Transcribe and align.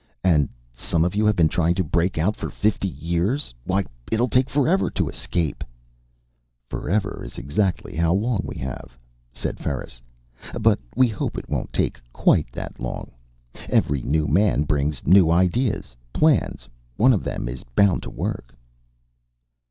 "And 0.23 0.49
some 0.73 1.05
of 1.05 1.13
you 1.13 1.27
have 1.27 1.35
been 1.35 1.47
trying 1.47 1.75
to 1.75 1.83
break 1.83 2.17
out 2.17 2.35
for 2.35 2.49
fifty 2.49 2.87
years? 2.87 3.53
Why, 3.65 3.85
it'll 4.11 4.27
take 4.29 4.49
forever 4.49 4.89
to 4.89 5.07
escape!" 5.07 5.63
"Forever 6.67 7.21
is 7.23 7.37
exactly 7.37 7.95
how 7.95 8.11
long 8.11 8.41
we 8.43 8.55
have," 8.55 8.97
said 9.31 9.59
Ferris. 9.59 10.01
"But 10.59 10.79
we 10.95 11.07
hope 11.07 11.37
it 11.37 11.47
won't 11.51 11.71
take 11.71 12.01
quite 12.11 12.51
that 12.51 12.79
long. 12.79 13.11
Every 13.69 14.01
new 14.01 14.25
man 14.27 14.63
brings 14.63 15.05
new 15.05 15.29
ideas, 15.29 15.95
plans. 16.13 16.67
One 16.97 17.13
of 17.13 17.23
them 17.23 17.47
is 17.47 17.61
bound 17.63 18.01
to 18.01 18.09
work." 18.09 18.55